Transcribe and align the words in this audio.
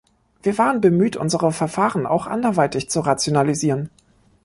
Wir 0.41 0.57
waren 0.57 0.81
bemüht, 0.81 1.15
unsere 1.15 1.51
Verfahren 1.51 2.07
auch 2.07 2.25
anderweitig 2.25 2.89
zu 2.89 3.01
rationalisieren. 3.01 3.91